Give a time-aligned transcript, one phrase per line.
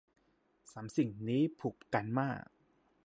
[0.73, 2.45] สามสิ่งนี้ผูกกันมาก